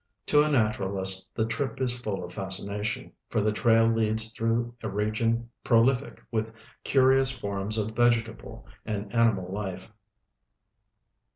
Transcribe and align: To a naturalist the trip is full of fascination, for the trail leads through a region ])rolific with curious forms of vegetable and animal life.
To 0.25 0.41
a 0.41 0.49
naturalist 0.51 1.29
the 1.35 1.45
trip 1.45 1.79
is 1.79 1.99
full 1.99 2.23
of 2.23 2.33
fascination, 2.33 3.11
for 3.29 3.39
the 3.39 3.51
trail 3.51 3.85
leads 3.87 4.31
through 4.31 4.73
a 4.81 4.89
region 4.89 5.51
])rolific 5.63 6.21
with 6.31 6.51
curious 6.83 7.29
forms 7.29 7.77
of 7.77 7.91
vegetable 7.91 8.65
and 8.83 9.13
animal 9.13 9.53
life. 9.53 9.93